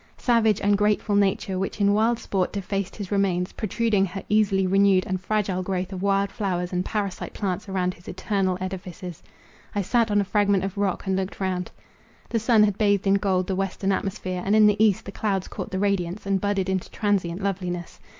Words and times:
Savage, 0.17 0.59
ungrateful 0.61 1.15
nature, 1.15 1.59
which 1.59 1.79
in 1.79 1.93
wild 1.93 2.17
sport 2.17 2.51
defaced 2.51 2.95
his 2.95 3.11
remains, 3.11 3.51
protruding 3.51 4.03
her 4.07 4.23
easily 4.29 4.65
renewed, 4.65 5.05
and 5.05 5.21
fragile 5.21 5.61
growth 5.61 5.93
of 5.93 6.01
wild 6.01 6.31
flowers 6.31 6.73
and 6.73 6.83
parasite 6.83 7.35
plants 7.35 7.69
around 7.69 7.93
his 7.93 8.07
eternal 8.07 8.57
edifices. 8.59 9.21
I 9.75 9.83
sat 9.83 10.09
on 10.09 10.19
a 10.19 10.23
fragment 10.25 10.63
of 10.63 10.75
rock, 10.75 11.05
and 11.05 11.15
looked 11.15 11.39
round. 11.39 11.69
The 12.29 12.39
sun 12.39 12.63
had 12.63 12.79
bathed 12.79 13.05
in 13.05 13.13
gold 13.13 13.45
the 13.45 13.53
western 13.55 13.91
atmosphere, 13.91 14.41
and 14.43 14.55
in 14.55 14.65
the 14.65 14.83
east 14.83 15.05
the 15.05 15.11
clouds 15.11 15.47
caught 15.47 15.69
the 15.69 15.77
radiance, 15.77 16.25
and 16.25 16.41
budded 16.41 16.67
into 16.67 16.89
transient 16.89 17.43
loveliness. 17.43 17.99